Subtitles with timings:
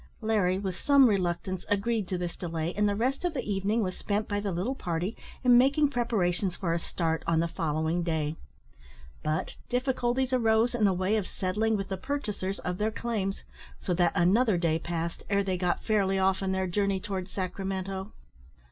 [0.19, 3.95] Larry, with some reluctance, agreed to this delay, and the rest of the evening was
[3.95, 8.35] spent by the little party in making preparations for a start on the following day;
[9.21, 13.43] but difficulties arose in the way of settling with the purchasers of their claims,
[13.79, 18.11] so that another day passed ere they got fairly off on their journey towards Sacramento.